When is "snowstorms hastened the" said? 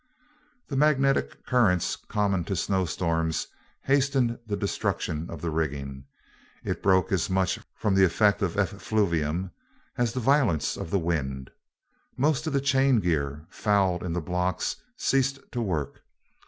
2.55-4.57